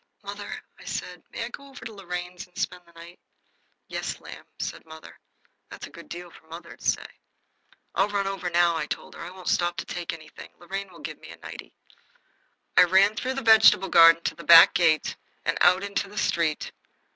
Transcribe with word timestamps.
"Mother," 0.23 0.63
I 0.79 0.85
said, 0.85 1.21
"may 1.29 1.43
I 1.43 1.49
go 1.49 1.67
over 1.67 1.85
to 1.85 1.93
Lorraine's 1.93 2.47
and 2.47 2.57
spend 2.57 2.81
the 2.87 2.91
night?" 2.99 3.19
"Yes, 3.87 4.19
lamb," 4.19 4.47
said 4.57 4.83
mother. 4.83 5.19
That's 5.69 5.85
a 5.85 5.91
good 5.91 6.09
deal 6.09 6.31
for 6.31 6.47
mother 6.47 6.75
to 6.75 6.83
say. 6.83 7.05
"I'll 7.93 8.09
run 8.09 8.25
over 8.25 8.49
now," 8.49 8.75
I 8.75 8.87
told 8.87 9.13
her. 9.13 9.21
"I 9.21 9.29
won't 9.29 9.47
stop 9.47 9.77
to 9.77 9.85
take 9.85 10.11
anything. 10.11 10.49
Lorraine 10.57 10.91
will 10.91 11.01
give 11.01 11.19
me 11.19 11.29
a 11.29 11.37
nightie." 11.37 11.75
I 12.75 12.85
went 12.85 13.19
through 13.19 13.35
the 13.35 13.43
vegetable 13.43 13.89
garden 13.89 14.23
to 14.23 14.33
the 14.33 14.43
back 14.43 14.73
gate 14.73 15.15
and 15.45 15.55
out 15.61 15.83
into 15.83 16.09
the 16.09 16.17
street. 16.17 16.71